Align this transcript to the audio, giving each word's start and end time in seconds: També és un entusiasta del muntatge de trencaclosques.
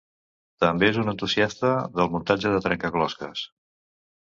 També 0.65 0.89
és 0.93 0.97
un 1.01 1.11
entusiasta 1.13 1.71
del 2.01 2.13
muntatge 2.17 2.57
de 2.57 2.67
trencaclosques. 2.67 3.49